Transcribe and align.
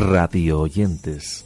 Radio 0.00 0.60
oyentes. 0.60 1.44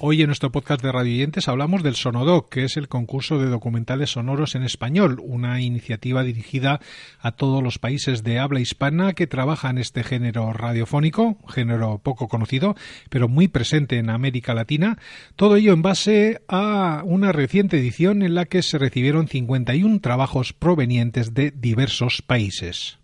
Hoy 0.00 0.20
en 0.20 0.28
nuestro 0.28 0.52
podcast 0.52 0.80
de 0.80 0.92
Radioyentes 0.92 1.48
hablamos 1.48 1.82
del 1.82 1.96
Sonodoc, 1.96 2.48
que 2.50 2.62
es 2.62 2.76
el 2.76 2.86
concurso 2.86 3.40
de 3.40 3.46
documentales 3.46 4.10
sonoros 4.10 4.54
en 4.54 4.62
español, 4.62 5.20
una 5.20 5.60
iniciativa 5.60 6.22
dirigida 6.22 6.78
a 7.18 7.32
todos 7.32 7.64
los 7.64 7.80
países 7.80 8.22
de 8.22 8.38
habla 8.38 8.60
hispana 8.60 9.14
que 9.14 9.26
trabajan 9.26 9.76
este 9.76 10.04
género 10.04 10.52
radiofónico, 10.52 11.36
género 11.48 11.98
poco 11.98 12.28
conocido, 12.28 12.76
pero 13.10 13.26
muy 13.26 13.48
presente 13.48 13.98
en 13.98 14.10
América 14.10 14.54
Latina. 14.54 14.98
Todo 15.34 15.56
ello 15.56 15.72
en 15.72 15.82
base 15.82 16.42
a 16.46 17.02
una 17.04 17.32
reciente 17.32 17.80
edición 17.80 18.22
en 18.22 18.36
la 18.36 18.44
que 18.44 18.62
se 18.62 18.78
recibieron 18.78 19.26
51 19.26 19.98
trabajos 20.00 20.52
provenientes 20.52 21.34
de 21.34 21.50
diversos 21.50 22.22
países. 22.22 23.00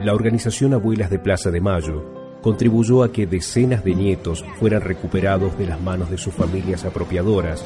La 0.00 0.12
organización 0.14 0.74
Abuelas 0.74 1.08
de 1.08 1.18
Plaza 1.18 1.50
de 1.50 1.60
Mayo 1.60 2.04
contribuyó 2.42 3.02
a 3.02 3.10
que 3.10 3.26
decenas 3.26 3.82
de 3.82 3.94
nietos 3.94 4.44
fueran 4.58 4.82
recuperados 4.82 5.56
de 5.58 5.66
las 5.66 5.80
manos 5.80 6.10
de 6.10 6.18
sus 6.18 6.34
familias 6.34 6.84
apropiadoras 6.84 7.64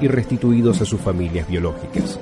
y 0.00 0.06
restituidos 0.06 0.82
a 0.82 0.84
sus 0.84 1.00
familias 1.00 1.48
biológicas. 1.48 2.20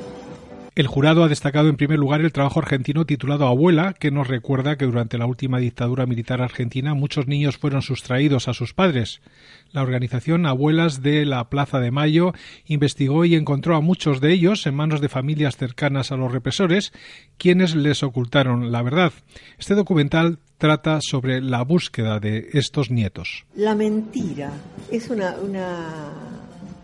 El 0.79 0.87
jurado 0.87 1.25
ha 1.25 1.29
destacado 1.29 1.69
en 1.69 1.77
primer 1.77 1.99
lugar 1.99 2.21
el 2.21 2.33
trabajo 2.33 2.61
argentino 2.61 3.05
titulado 3.05 3.49
Abuela, 3.49 3.95
que 3.95 4.13
nos 4.13 4.29
recuerda 4.29 4.77
que 4.77 4.85
durante 4.85 5.19
la 5.19 5.27
última 5.27 5.59
dictadura 5.59 6.07
militar 6.07 6.41
argentina 6.41 6.95
muchos 6.95 7.27
niños 7.27 7.59
fueron 7.59 7.83
sustraídos 7.83 8.47
a 8.47 8.55
sus 8.55 8.75
padres. 8.75 9.21
La 9.73 9.83
organización 9.83 10.47
Abuelas 10.47 11.03
de 11.03 11.25
la 11.25 11.49
Plaza 11.49 11.81
de 11.81 11.91
Mayo 11.91 12.33
investigó 12.65 13.25
y 13.25 13.35
encontró 13.35 13.75
a 13.75 13.81
muchos 13.81 14.21
de 14.21 14.33
ellos 14.33 14.69
en 14.69 14.77
manos 14.77 15.01
de 15.01 15.09
familias 15.09 15.57
cercanas 15.57 16.13
a 16.13 16.17
los 16.17 16.31
represores, 16.31 16.93
quienes 17.39 17.75
les 17.75 18.05
ocultaron 18.05 18.71
la 18.71 18.83
verdad. 18.83 19.13
Este 19.59 19.75
documental 19.75 20.39
trata 20.59 21.01
sobre 21.01 21.41
la 21.41 21.65
búsqueda 21.65 22.21
de 22.21 22.51
estos 22.53 22.89
nietos. 22.93 23.47
La 23.57 23.75
mentira 23.75 24.53
es 24.93 25.11
una, 25.11 25.35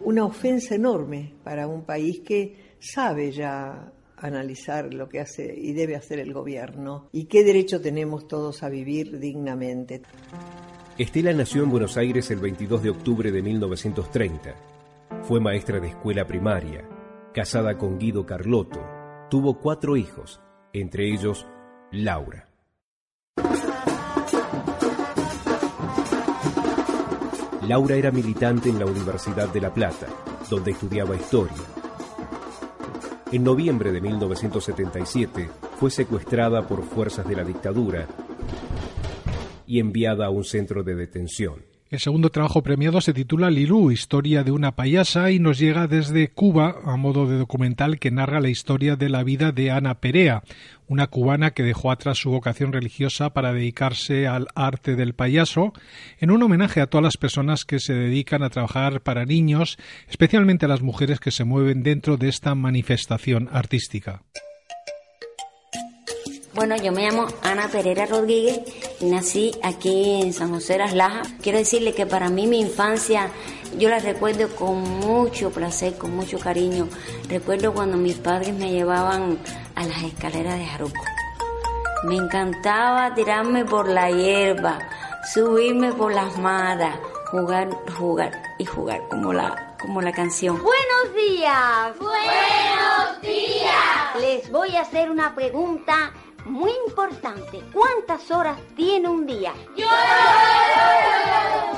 una, 0.00 0.24
ofensa 0.24 0.74
enorme 0.74 1.30
para 1.44 1.68
un 1.68 1.84
país 1.84 2.22
que 2.26 2.63
sabe 2.84 3.32
ya 3.32 3.92
analizar 4.16 4.92
lo 4.92 5.08
que 5.08 5.20
hace 5.20 5.54
y 5.56 5.72
debe 5.72 5.96
hacer 5.96 6.18
el 6.18 6.32
gobierno 6.32 7.08
y 7.12 7.24
qué 7.24 7.42
derecho 7.42 7.80
tenemos 7.80 8.28
todos 8.28 8.62
a 8.62 8.68
vivir 8.68 9.18
dignamente. 9.18 10.02
Estela 10.98 11.32
nació 11.32 11.64
en 11.64 11.70
Buenos 11.70 11.96
Aires 11.96 12.30
el 12.30 12.38
22 12.38 12.82
de 12.82 12.90
octubre 12.90 13.32
de 13.32 13.42
1930. 13.42 14.54
Fue 15.22 15.40
maestra 15.40 15.80
de 15.80 15.88
escuela 15.88 16.26
primaria, 16.26 16.86
casada 17.32 17.76
con 17.76 17.98
Guido 17.98 18.24
Carlotto. 18.24 18.80
Tuvo 19.30 19.58
cuatro 19.58 19.96
hijos, 19.96 20.40
entre 20.72 21.12
ellos 21.12 21.46
Laura. 21.90 22.48
Laura 27.66 27.96
era 27.96 28.10
militante 28.10 28.68
en 28.68 28.78
la 28.78 28.84
Universidad 28.84 29.48
de 29.48 29.60
La 29.60 29.72
Plata, 29.72 30.06
donde 30.50 30.72
estudiaba 30.72 31.16
historia 31.16 31.83
en 33.34 33.42
noviembre 33.42 33.90
de 33.90 34.00
1977 34.00 35.50
fue 35.80 35.90
secuestrada 35.90 36.68
por 36.68 36.84
fuerzas 36.84 37.26
de 37.26 37.34
la 37.34 37.42
dictadura 37.42 38.06
y 39.66 39.80
enviada 39.80 40.26
a 40.26 40.30
un 40.30 40.44
centro 40.44 40.84
de 40.84 40.94
detención. 40.94 41.73
El 41.90 42.00
segundo 42.00 42.30
trabajo 42.30 42.62
premiado 42.62 43.00
se 43.00 43.12
titula 43.12 43.50
Lilú, 43.50 43.90
historia 43.90 44.42
de 44.42 44.50
una 44.50 44.74
payasa, 44.74 45.30
y 45.30 45.38
nos 45.38 45.58
llega 45.58 45.86
desde 45.86 46.28
Cuba 46.28 46.76
a 46.84 46.96
modo 46.96 47.26
de 47.26 47.36
documental 47.36 47.98
que 47.98 48.10
narra 48.10 48.40
la 48.40 48.48
historia 48.48 48.96
de 48.96 49.10
la 49.10 49.22
vida 49.22 49.52
de 49.52 49.70
Ana 49.70 50.00
Perea, 50.00 50.42
una 50.88 51.06
cubana 51.06 51.52
que 51.52 51.62
dejó 51.62 51.90
atrás 51.90 52.18
su 52.18 52.30
vocación 52.30 52.72
religiosa 52.72 53.30
para 53.30 53.52
dedicarse 53.52 54.26
al 54.26 54.48
arte 54.54 54.96
del 54.96 55.14
payaso, 55.14 55.72
en 56.18 56.30
un 56.30 56.42
homenaje 56.42 56.80
a 56.80 56.86
todas 56.86 57.04
las 57.04 57.16
personas 57.18 57.64
que 57.64 57.78
se 57.78 57.92
dedican 57.92 58.42
a 58.42 58.50
trabajar 58.50 59.02
para 59.02 59.26
niños, 59.26 59.76
especialmente 60.08 60.64
a 60.64 60.68
las 60.70 60.82
mujeres 60.82 61.20
que 61.20 61.30
se 61.30 61.44
mueven 61.44 61.82
dentro 61.82 62.16
de 62.16 62.28
esta 62.28 62.54
manifestación 62.54 63.48
artística. 63.52 64.22
Bueno, 66.54 66.76
yo 66.82 66.92
me 66.92 67.02
llamo 67.02 67.26
Ana 67.42 67.68
Pereira 67.68 68.06
Rodríguez 68.06 68.60
nací 69.10 69.52
aquí 69.62 70.22
en 70.22 70.32
San 70.32 70.50
José 70.50 70.74
de 70.74 70.78
las 70.80 70.94
Lajas. 70.94 71.28
Quiero 71.42 71.58
decirle 71.58 71.94
que 71.94 72.06
para 72.06 72.28
mí 72.28 72.46
mi 72.46 72.60
infancia 72.60 73.30
yo 73.78 73.88
la 73.88 73.98
recuerdo 73.98 74.48
con 74.54 74.82
mucho 75.00 75.50
placer, 75.50 75.96
con 75.96 76.14
mucho 76.14 76.38
cariño. 76.38 76.88
Recuerdo 77.28 77.72
cuando 77.72 77.96
mis 77.96 78.16
padres 78.16 78.54
me 78.54 78.70
llevaban 78.70 79.38
a 79.74 79.86
las 79.86 80.02
escaleras 80.02 80.58
de 80.58 80.66
Jaruco. 80.66 81.04
Me 82.04 82.16
encantaba 82.16 83.14
tirarme 83.14 83.64
por 83.64 83.88
la 83.88 84.10
hierba, 84.10 84.78
subirme 85.32 85.92
por 85.92 86.12
las 86.12 86.36
madas, 86.38 86.96
jugar, 87.30 87.70
jugar 87.98 88.32
y 88.58 88.64
jugar 88.64 89.08
como 89.08 89.32
la, 89.32 89.76
como 89.80 90.02
la 90.02 90.12
canción. 90.12 90.62
Buenos 90.62 91.14
días. 91.16 91.98
Buenos 91.98 93.20
días. 93.22 94.20
Les 94.20 94.50
voy 94.50 94.76
a 94.76 94.82
hacer 94.82 95.10
una 95.10 95.34
pregunta 95.34 96.12
muy 96.44 96.72
importante. 96.86 97.62
¿Cuántas 97.72 98.30
horas 98.30 98.58
tiene 98.76 99.08
un 99.08 99.26
día? 99.26 99.52
Yo. 99.76 99.86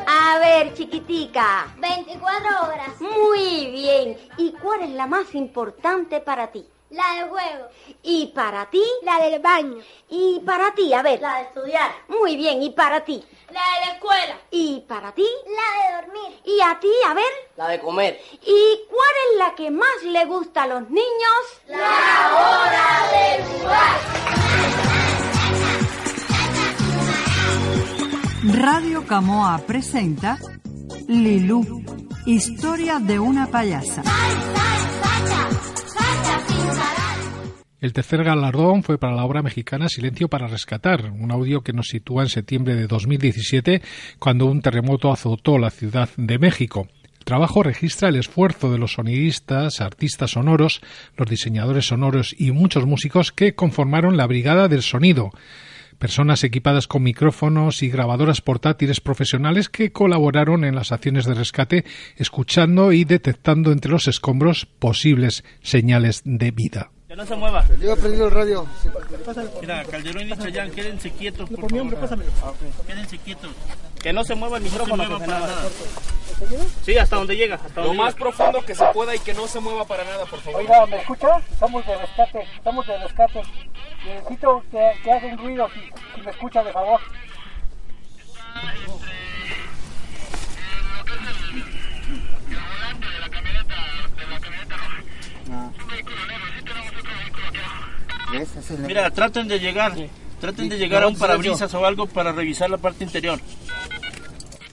A 0.06 0.38
ver, 0.38 0.74
chiquitica. 0.74 1.74
24 1.78 2.48
horas. 2.66 3.00
Muy 3.00 3.70
bien. 3.70 4.16
¿Y 4.36 4.52
cuál 4.52 4.82
es 4.82 4.90
la 4.90 5.06
más 5.06 5.34
importante 5.34 6.20
para 6.20 6.48
ti? 6.48 6.66
La 6.90 7.14
del 7.14 7.28
juego. 7.28 7.68
¿Y 8.02 8.26
para 8.28 8.70
ti? 8.70 8.82
La 9.02 9.18
del 9.18 9.40
baño. 9.40 9.78
¿Y 10.08 10.40
para 10.46 10.72
ti? 10.72 10.92
A 10.94 11.02
ver. 11.02 11.20
La 11.20 11.38
de 11.38 11.42
estudiar. 11.42 11.90
Muy 12.08 12.36
bien. 12.36 12.62
¿Y 12.62 12.70
para 12.70 13.04
ti? 13.04 13.24
La 13.50 13.60
de 13.60 13.86
la 13.86 13.92
escuela. 13.94 14.38
¿Y 14.52 14.80
para 14.86 15.12
ti? 15.12 15.26
La 15.46 15.98
de 16.00 16.06
dormir. 16.06 16.40
¿Y 16.44 16.60
a 16.60 16.78
ti? 16.78 16.92
A 17.08 17.14
ver. 17.14 17.24
La 17.56 17.68
de 17.68 17.80
comer. 17.80 18.20
¿Y 18.34 18.80
cuál 18.88 19.14
es 19.30 19.38
la 19.38 19.54
que 19.56 19.70
más 19.70 20.02
le 20.04 20.24
gusta 20.26 20.62
a 20.62 20.66
los 20.68 20.88
niños? 20.88 21.42
La 21.66 21.76
hora 22.36 23.10
de 23.12 23.44
jugar. 23.44 23.96
Radio 28.54 29.04
Camoa 29.06 29.60
presenta 29.66 30.38
Lilú, 31.08 31.82
historia 32.26 33.00
de 33.00 33.18
una 33.18 33.48
payasa. 33.48 34.04
El 37.78 37.92
tercer 37.92 38.24
galardón 38.24 38.82
fue 38.82 38.96
para 38.96 39.14
la 39.14 39.24
obra 39.24 39.42
mexicana 39.42 39.90
Silencio 39.90 40.28
para 40.28 40.46
Rescatar, 40.46 41.10
un 41.10 41.30
audio 41.30 41.60
que 41.60 41.74
nos 41.74 41.88
sitúa 41.88 42.22
en 42.22 42.30
septiembre 42.30 42.74
de 42.74 42.86
2017, 42.86 43.82
cuando 44.18 44.46
un 44.46 44.62
terremoto 44.62 45.12
azotó 45.12 45.58
la 45.58 45.68
Ciudad 45.68 46.08
de 46.16 46.38
México. 46.38 46.88
El 47.18 47.24
trabajo 47.26 47.62
registra 47.62 48.08
el 48.08 48.16
esfuerzo 48.16 48.72
de 48.72 48.78
los 48.78 48.94
sonidistas, 48.94 49.82
artistas 49.82 50.30
sonoros, 50.30 50.80
los 51.18 51.28
diseñadores 51.28 51.88
sonoros 51.88 52.34
y 52.38 52.50
muchos 52.50 52.86
músicos 52.86 53.30
que 53.30 53.54
conformaron 53.54 54.16
la 54.16 54.26
Brigada 54.26 54.68
del 54.68 54.80
Sonido, 54.80 55.32
personas 55.98 56.44
equipadas 56.44 56.86
con 56.86 57.02
micrófonos 57.02 57.82
y 57.82 57.90
grabadoras 57.90 58.40
portátiles 58.40 59.02
profesionales 59.02 59.68
que 59.68 59.92
colaboraron 59.92 60.64
en 60.64 60.76
las 60.76 60.92
acciones 60.92 61.26
de 61.26 61.34
rescate, 61.34 61.84
escuchando 62.16 62.92
y 62.92 63.04
detectando 63.04 63.70
entre 63.70 63.90
los 63.90 64.08
escombros 64.08 64.64
posibles 64.64 65.44
señales 65.60 66.22
de 66.24 66.50
vida. 66.52 66.90
Que 67.16 67.22
no 67.22 67.28
se 67.28 67.36
mueva. 67.36 67.64
Yo 67.80 67.94
he 67.94 67.96
prendido 67.96 68.26
el 68.26 68.30
radio. 68.30 68.66
Mira, 69.62 69.82
Calderón 69.86 70.28
y 70.28 70.36
Chayán, 70.36 70.70
quédense 70.70 71.10
quietos, 71.12 71.48
por, 71.48 71.70
favor. 71.70 72.56
Quédense 72.86 73.16
quietos. 73.16 73.52
Que 74.02 74.12
no 74.12 74.22
se 74.22 74.34
mueva 74.34 74.58
el 74.58 74.64
micrófono, 74.64 74.96
no 74.98 75.18
se 75.18 75.26
mueva 75.26 75.26
para 75.26 75.38
nada. 75.40 75.68
Sí, 76.82 76.98
hasta 76.98 77.16
donde 77.16 77.34
llega. 77.34 77.54
Hasta 77.54 77.80
Lo 77.80 77.86
donde 77.86 78.02
más 78.02 78.14
llega. 78.14 78.22
profundo 78.22 78.62
que 78.66 78.74
se 78.74 78.84
pueda 78.92 79.16
y 79.16 79.18
que 79.20 79.32
no 79.32 79.46
se 79.46 79.60
mueva 79.60 79.86
para 79.86 80.04
nada, 80.04 80.26
por 80.26 80.40
favor. 80.40 80.60
Oiga, 80.60 80.84
¿me 80.84 80.98
escucha? 80.98 81.38
Estamos 81.50 81.86
de 81.86 81.96
rescate, 81.96 82.42
estamos 82.54 82.86
de 82.86 82.98
rescate. 82.98 83.42
Necesito 84.04 84.62
que, 84.70 84.92
que 85.02 85.10
haga 85.10 85.26
un 85.26 85.38
ruido 85.38 85.68
si, 85.70 85.80
si 86.14 86.20
me 86.20 86.30
escucha, 86.32 86.62
de 86.64 86.72
favor. 86.74 87.00
Mira, 98.86 99.10
traten 99.10 99.48
de 99.48 99.58
llegar. 99.58 99.94
Traten 100.40 100.68
de 100.68 100.78
llegar 100.78 101.02
a 101.02 101.08
un 101.08 101.16
parabrisas 101.16 101.72
o 101.74 101.84
algo 101.84 102.06
para 102.06 102.32
revisar 102.32 102.68
la 102.68 102.76
parte 102.78 103.04
interior. 103.04 103.40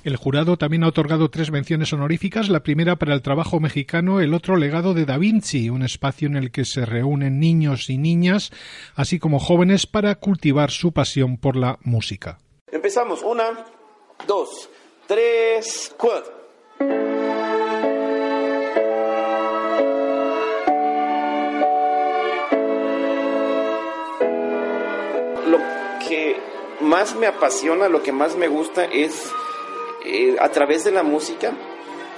El 0.03 0.17
jurado 0.17 0.57
también 0.57 0.83
ha 0.83 0.89
otorgado 0.89 1.29
tres 1.29 1.49
menciones 1.49 1.93
honoríficas, 1.93 2.49
la 2.49 2.61
primera 2.61 2.97
para 2.97 3.13
el 3.13 3.21
trabajo 3.21 3.61
mexicano, 3.61 4.19
el 4.19 4.33
otro 4.33 4.57
legado 4.57 4.93
de 4.93 5.05
Da 5.05 5.17
Vinci, 5.17 5.69
un 5.69 5.81
espacio 5.81 6.27
en 6.27 6.35
el 6.35 6.51
que 6.51 6.65
se 6.65 6.85
reúnen 6.85 7.39
niños 7.39 7.89
y 7.89 7.97
niñas, 7.97 8.51
así 8.95 9.17
como 9.17 9.39
jóvenes, 9.39 9.87
para 9.87 10.15
cultivar 10.15 10.71
su 10.71 10.91
pasión 10.91 11.37
por 11.37 11.55
la 11.55 11.79
música. 11.83 12.39
Empezamos. 12.69 13.21
Una, 13.23 13.45
dos, 14.27 14.69
tres, 15.07 15.95
cuatro. 15.97 16.33
Más 26.93 27.15
me 27.15 27.25
apasiona, 27.25 27.89
lo 27.89 28.03
que 28.03 28.11
más 28.11 28.35
me 28.35 28.47
gusta 28.47 28.85
es 28.85 29.31
eh, 30.05 30.35
a 30.39 30.49
través 30.49 30.83
de 30.83 30.91
la 30.91 31.01
música 31.01 31.51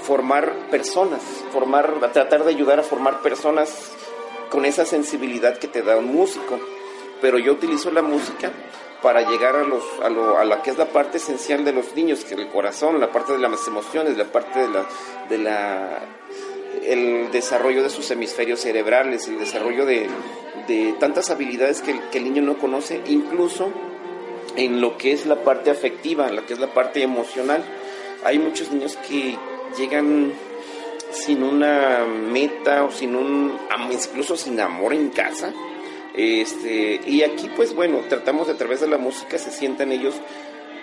formar 0.01 0.69
personas, 0.69 1.21
formar, 1.53 2.11
tratar 2.11 2.43
de 2.43 2.49
ayudar 2.49 2.81
a 2.81 2.83
formar 2.83 3.21
personas 3.21 3.93
con 4.49 4.65
esa 4.65 4.83
sensibilidad 4.83 5.57
que 5.59 5.69
te 5.69 5.81
da 5.81 5.95
un 5.95 6.13
músico. 6.13 6.59
Pero 7.21 7.37
yo 7.37 7.53
utilizo 7.53 7.89
la 7.89 8.01
música 8.01 8.51
para 9.01 9.21
llegar 9.21 9.55
a, 9.55 9.63
los, 9.63 9.81
a, 10.03 10.09
lo, 10.09 10.37
a 10.37 10.43
la 10.43 10.61
que 10.61 10.71
es 10.71 10.77
la 10.77 10.87
parte 10.87 11.19
esencial 11.19 11.63
de 11.63 11.71
los 11.71 11.95
niños, 11.95 12.25
que 12.25 12.33
es 12.33 12.39
el 12.41 12.49
corazón, 12.49 12.99
la 12.99 13.13
parte 13.13 13.31
de 13.31 13.39
las 13.39 13.65
emociones, 13.69 14.17
la 14.17 14.25
parte 14.25 14.59
de 14.59 14.67
la, 14.67 14.85
de 15.29 15.37
la 15.37 15.99
el 16.83 17.31
desarrollo 17.31 17.81
de 17.81 17.89
sus 17.89 18.11
hemisferios 18.11 18.59
cerebrales, 18.59 19.29
el 19.29 19.39
desarrollo 19.39 19.85
de, 19.85 20.09
de 20.67 20.93
tantas 20.99 21.29
habilidades 21.29 21.81
que 21.81 21.91
el, 21.91 22.09
que 22.09 22.17
el 22.17 22.25
niño 22.25 22.41
no 22.41 22.57
conoce, 22.57 23.01
incluso 23.05 23.71
en 24.55 24.81
lo 24.81 24.97
que 24.97 25.11
es 25.11 25.25
la 25.25 25.43
parte 25.43 25.69
afectiva, 25.69 26.27
en 26.27 26.35
lo 26.35 26.45
que 26.45 26.53
es 26.53 26.59
la 26.59 26.73
parte 26.73 27.01
emocional. 27.01 27.63
Hay 28.23 28.39
muchos 28.39 28.71
niños 28.71 28.97
que 29.07 29.37
llegan 29.77 30.33
sin 31.11 31.43
una 31.43 32.05
meta 32.05 32.83
o 32.83 32.91
sin 32.91 33.15
un, 33.15 33.57
incluso 33.91 34.35
sin 34.35 34.59
amor 34.59 34.93
en 34.93 35.09
casa. 35.09 35.53
Este, 36.15 37.01
y 37.05 37.23
aquí 37.23 37.49
pues 37.55 37.75
bueno, 37.75 37.99
tratamos 38.07 38.47
de 38.47 38.53
a 38.53 38.57
través 38.57 38.79
de 38.79 38.87
la 38.87 38.97
música 38.97 39.37
se 39.37 39.51
sientan 39.51 39.91
ellos 39.91 40.15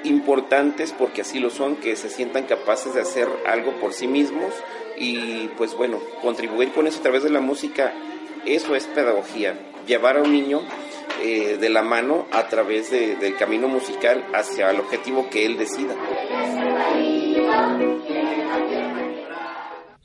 importantes 0.05 0.93
porque 0.93 1.23
así 1.23 1.39
lo 1.39 1.49
son, 1.49 1.77
que 1.77 1.97
se 1.97 2.11
sientan 2.11 2.45
capaces 2.45 2.95
de 2.95 3.01
hacer 3.01 3.29
algo 3.47 3.73
por 3.81 3.95
sí 3.95 4.07
mismos 4.07 4.53
y 4.99 5.49
pues 5.57 5.75
bueno, 5.75 6.01
contribuir 6.21 6.73
con 6.73 6.87
eso 6.87 6.99
a 6.99 7.03
través 7.03 7.23
de 7.23 7.31
la 7.31 7.41
música, 7.41 7.95
eso 8.45 8.75
es 8.75 8.87
pedagogía, 8.87 9.59
llevar 9.87 10.19
a 10.19 10.23
un 10.23 10.33
niño 10.33 10.61
eh, 11.20 11.59
de 11.61 11.69
la 11.69 11.82
mano 11.82 12.26
a 12.32 12.47
través 12.49 12.91
de, 12.91 13.17
del 13.17 13.37
camino 13.37 13.69
musical 13.69 14.25
hacia 14.35 14.70
el 14.70 14.81
objetivo 14.81 15.29
que 15.31 15.47
él 15.47 15.59
decida. 15.59 15.94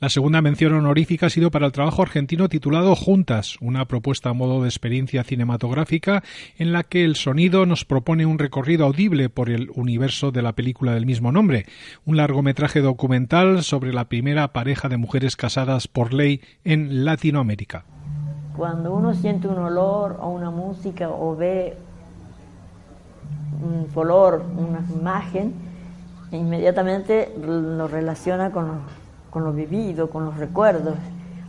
La 0.00 0.10
segunda 0.10 0.40
mención 0.40 0.74
honorífica 0.74 1.26
ha 1.26 1.30
sido 1.30 1.50
para 1.50 1.66
el 1.66 1.72
trabajo 1.72 2.02
argentino 2.02 2.48
titulado 2.48 2.94
Juntas, 2.94 3.56
una 3.60 3.86
propuesta 3.86 4.30
a 4.30 4.32
modo 4.32 4.62
de 4.62 4.68
experiencia 4.68 5.24
cinematográfica 5.24 6.22
en 6.56 6.72
la 6.72 6.84
que 6.84 7.04
el 7.04 7.16
sonido 7.16 7.66
nos 7.66 7.84
propone 7.84 8.24
un 8.24 8.38
recorrido 8.38 8.86
audible 8.86 9.28
por 9.28 9.50
el 9.50 9.70
universo 9.74 10.30
de 10.30 10.42
la 10.42 10.52
película 10.52 10.94
del 10.94 11.04
mismo 11.04 11.32
nombre, 11.32 11.66
un 12.04 12.16
largometraje 12.16 12.80
documental 12.80 13.64
sobre 13.64 13.92
la 13.92 14.08
primera 14.08 14.52
pareja 14.52 14.88
de 14.88 14.98
mujeres 14.98 15.34
casadas 15.34 15.88
por 15.88 16.14
ley 16.14 16.42
en 16.62 17.04
Latinoamérica. 17.04 17.84
Cuando 18.58 18.92
uno 18.92 19.14
siente 19.14 19.46
un 19.46 19.56
olor 19.56 20.18
o 20.20 20.30
una 20.30 20.50
música 20.50 21.08
o 21.10 21.36
ve 21.36 21.76
un 23.62 23.86
color, 23.94 24.42
una 24.56 24.80
imagen, 24.92 25.54
inmediatamente 26.32 27.32
lo 27.40 27.86
relaciona 27.86 28.50
con 28.50 29.44
lo 29.44 29.52
vivido, 29.52 30.10
con 30.10 30.24
los 30.24 30.36
recuerdos. 30.38 30.96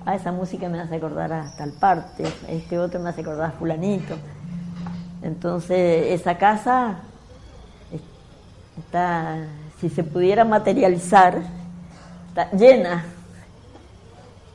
Ah, 0.06 0.14
esa 0.14 0.32
música 0.32 0.70
me 0.70 0.80
hace 0.80 0.98
acordar 0.98 1.34
a 1.34 1.52
tal 1.58 1.72
parte, 1.72 2.26
este 2.48 2.78
otro 2.78 3.00
me 3.00 3.10
hace 3.10 3.22
acordar 3.22 3.50
a 3.50 3.54
fulanito. 3.54 4.14
Entonces, 5.24 6.12
esa 6.12 6.38
casa 6.38 7.00
está, 8.78 9.48
si 9.82 9.90
se 9.90 10.04
pudiera 10.04 10.46
materializar, 10.46 11.42
está 12.28 12.52
llena 12.52 13.04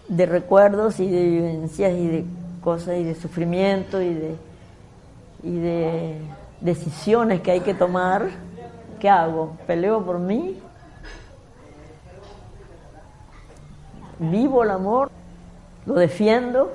de 0.07 0.27
recuerdos 0.27 1.01
y 1.01 1.11
de 1.11 1.21
vivencias 1.21 1.93
y 1.95 2.07
de 2.07 2.44
cosas 2.65 2.97
y 2.97 3.05
de 3.05 3.15
sufrimiento 3.15 4.01
y 4.01 4.15
de, 4.15 4.37
y 5.43 5.59
de 5.59 6.19
decisiones 6.61 7.43
que 7.43 7.51
hay 7.53 7.61
que 7.61 7.75
tomar. 7.75 8.31
¿Qué 8.99 9.09
hago? 9.09 9.57
¿Peleo 9.67 10.03
por 10.03 10.19
mí? 10.19 10.59
vivo 14.19 14.63
el 14.63 14.71
amor, 14.71 15.11
lo 15.87 15.95
defiendo. 15.95 16.73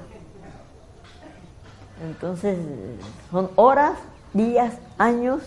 Entonces 2.01 2.57
son 3.31 3.50
horas, 3.56 3.97
días, 4.33 4.75
años 4.97 5.42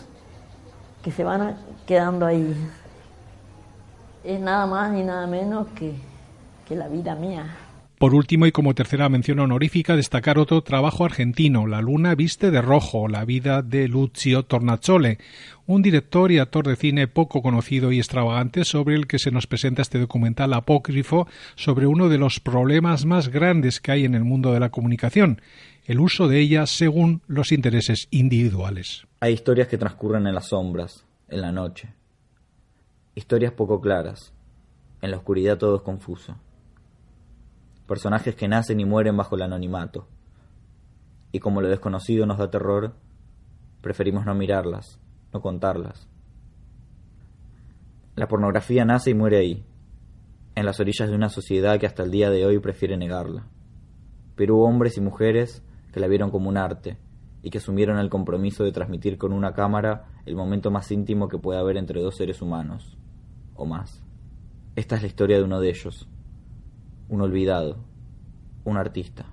que 1.03 1.11
se 1.11 1.25
van 1.25 1.56
quedando 1.87 2.27
ahí. 2.27 2.55
Es 4.25 4.38
nada 4.41 4.67
más 4.67 4.93
ni 4.93 5.03
nada 5.03 5.27
menos 5.27 5.67
que, 5.75 5.95
que 6.67 6.77
la 6.77 6.88
vida 6.88 7.15
mía. 7.15 7.56
Por 8.02 8.16
último, 8.16 8.46
y 8.46 8.50
como 8.50 8.75
tercera 8.75 9.08
mención 9.08 9.38
honorífica, 9.38 9.94
destacar 9.94 10.37
otro 10.37 10.62
trabajo 10.62 11.04
argentino, 11.04 11.69
La 11.69 11.81
luna 11.81 12.16
viste 12.16 12.50
de 12.50 12.60
rojo, 12.60 13.06
la 13.06 13.25
vida 13.25 13.62
de 13.62 13.87
Lucio 13.87 14.43
Tornachole, 14.43 15.19
un 15.66 15.82
director 15.82 16.32
y 16.32 16.40
actor 16.40 16.66
de 16.66 16.75
cine 16.75 17.06
poco 17.06 17.43
conocido 17.43 17.93
y 17.93 17.99
extravagante 17.99 18.64
sobre 18.64 18.96
el 18.96 19.06
que 19.06 19.20
se 19.20 19.31
nos 19.31 19.46
presenta 19.46 19.82
este 19.82 20.00
documental 20.00 20.52
apócrifo 20.52 21.28
sobre 21.54 21.87
uno 21.87 22.09
de 22.09 22.18
los 22.18 22.40
problemas 22.40 23.04
más 23.04 23.28
grandes 23.28 23.80
que 23.80 23.92
hay 23.92 24.04
en 24.04 24.16
el 24.16 24.25
mundo 24.25 24.52
de 24.52 24.59
la 24.59 24.71
comunicación, 24.71 25.40
el 25.85 26.00
uso 26.00 26.26
de 26.26 26.40
ella 26.40 26.66
según 26.66 27.23
los 27.28 27.52
intereses 27.52 28.09
individuales. 28.11 29.06
Hay 29.21 29.35
historias 29.35 29.68
que 29.68 29.78
transcurren 29.78 30.26
en 30.26 30.35
las 30.35 30.49
sombras, 30.49 31.06
en 31.28 31.40
la 31.40 31.52
noche. 31.52 31.94
Historias 33.14 33.52
poco 33.52 33.80
claras. 33.80 34.32
En 35.00 35.12
la 35.12 35.18
oscuridad 35.18 35.56
todo 35.56 35.76
es 35.76 35.82
confuso 35.82 36.35
personajes 37.92 38.34
que 38.34 38.49
nacen 38.49 38.80
y 38.80 38.87
mueren 38.87 39.18
bajo 39.18 39.37
el 39.37 39.42
anonimato. 39.42 40.08
Y 41.30 41.40
como 41.40 41.61
lo 41.61 41.68
desconocido 41.68 42.25
nos 42.25 42.38
da 42.38 42.49
terror, 42.49 42.94
preferimos 43.82 44.25
no 44.25 44.34
mirarlas, 44.34 44.99
no 45.30 45.42
contarlas. 45.42 46.08
La 48.16 48.28
pornografía 48.28 48.87
nace 48.87 49.11
y 49.11 49.14
muere 49.14 49.37
ahí, 49.37 49.66
en 50.54 50.64
las 50.64 50.80
orillas 50.80 51.11
de 51.11 51.14
una 51.14 51.28
sociedad 51.28 51.78
que 51.78 51.84
hasta 51.84 52.02
el 52.02 52.11
día 52.11 52.30
de 52.30 52.46
hoy 52.46 52.61
prefiere 52.61 52.96
negarla. 52.96 53.46
Pero 54.37 54.56
hubo 54.56 54.64
hombres 54.64 54.96
y 54.96 55.02
mujeres 55.02 55.62
que 55.92 56.00
la 56.00 56.08
vieron 56.08 56.30
como 56.30 56.49
un 56.49 56.56
arte 56.56 56.96
y 57.42 57.50
que 57.50 57.58
asumieron 57.58 57.99
el 57.99 58.08
compromiso 58.08 58.64
de 58.64 58.72
transmitir 58.72 59.18
con 59.18 59.34
una 59.34 59.52
cámara 59.52 60.06
el 60.25 60.34
momento 60.34 60.70
más 60.70 60.90
íntimo 60.90 61.28
que 61.28 61.37
puede 61.37 61.61
haber 61.61 61.76
entre 61.76 62.00
dos 62.00 62.16
seres 62.16 62.40
humanos, 62.40 62.96
o 63.54 63.66
más. 63.66 64.02
Esta 64.76 64.96
es 64.96 65.02
la 65.02 65.08
historia 65.08 65.37
de 65.37 65.44
uno 65.44 65.61
de 65.61 65.68
ellos, 65.68 66.08
un 67.09 67.21
olvidado, 67.21 67.76
un 68.64 68.76
artista. 68.76 69.25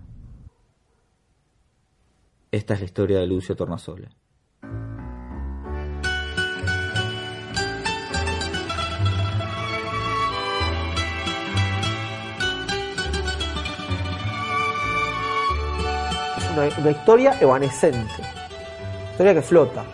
Esta 2.51 2.73
es 2.73 2.79
la 2.79 2.85
historia 2.85 3.19
de 3.19 3.27
Lucio 3.27 3.55
Tornasole. 3.55 4.09
Una, 16.53 16.69
una 16.79 16.91
historia 16.91 17.39
evanescente, 17.39 18.23
historia 19.11 19.33
que 19.33 19.41
flota. 19.41 19.85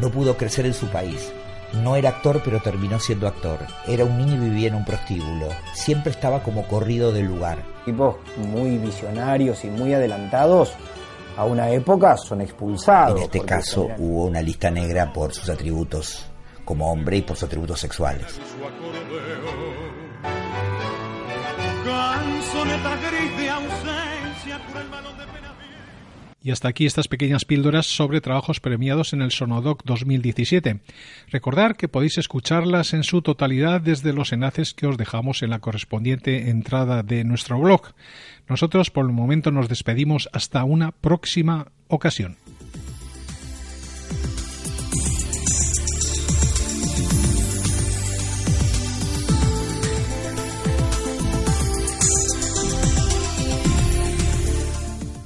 No 0.00 0.10
pudo 0.10 0.36
crecer 0.36 0.66
en 0.66 0.74
su 0.74 0.86
país. 0.88 1.32
No 1.74 1.96
era 1.96 2.10
actor, 2.10 2.42
pero 2.44 2.60
terminó 2.60 3.00
siendo 3.00 3.26
actor. 3.26 3.58
Era 3.86 4.04
un 4.04 4.18
niño 4.18 4.34
y 4.34 4.50
vivía 4.50 4.68
en 4.68 4.74
un 4.74 4.84
prostíbulo. 4.84 5.48
Siempre 5.72 6.12
estaba 6.12 6.42
como 6.42 6.66
corrido 6.68 7.12
del 7.12 7.26
lugar. 7.26 7.62
Tipos 7.84 8.16
muy 8.36 8.76
visionarios 8.78 9.64
y 9.64 9.68
muy 9.68 9.94
adelantados 9.94 10.74
a 11.36 11.44
una 11.44 11.70
época 11.70 12.16
son 12.16 12.42
expulsados. 12.42 13.18
En 13.18 13.24
este 13.24 13.40
caso 13.40 13.86
eran... 13.86 13.96
hubo 14.00 14.24
una 14.26 14.42
lista 14.42 14.70
negra 14.70 15.12
por 15.12 15.32
sus 15.32 15.48
atributos 15.48 16.26
como 16.64 16.92
hombre 16.92 17.18
y 17.18 17.22
por 17.22 17.36
sus 17.36 17.44
atributos 17.44 17.80
sexuales. 17.80 18.38
gris 23.10 23.36
de 23.36 23.50
ausencia, 23.50 24.60
cruel 24.70 24.88
balón 24.88 25.16
de. 25.18 25.51
Y 26.44 26.50
hasta 26.50 26.68
aquí 26.68 26.86
estas 26.86 27.06
pequeñas 27.06 27.44
píldoras 27.44 27.86
sobre 27.86 28.20
trabajos 28.20 28.58
premiados 28.58 29.12
en 29.12 29.22
el 29.22 29.30
Sonodoc 29.30 29.84
2017. 29.84 30.80
Recordar 31.30 31.76
que 31.76 31.88
podéis 31.88 32.18
escucharlas 32.18 32.94
en 32.94 33.04
su 33.04 33.22
totalidad 33.22 33.80
desde 33.80 34.12
los 34.12 34.32
enlaces 34.32 34.74
que 34.74 34.86
os 34.86 34.96
dejamos 34.96 35.42
en 35.42 35.50
la 35.50 35.60
correspondiente 35.60 36.50
entrada 36.50 37.02
de 37.02 37.22
nuestro 37.22 37.60
blog. 37.60 37.94
Nosotros 38.48 38.90
por 38.90 39.06
el 39.06 39.12
momento 39.12 39.52
nos 39.52 39.68
despedimos 39.68 40.28
hasta 40.32 40.64
una 40.64 40.90
próxima 40.90 41.68
ocasión. 41.86 42.36